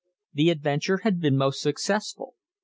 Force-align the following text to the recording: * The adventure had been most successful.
* 0.19 0.33
The 0.33 0.49
adventure 0.49 1.01
had 1.03 1.19
been 1.21 1.37
most 1.37 1.61
successful. 1.61 2.33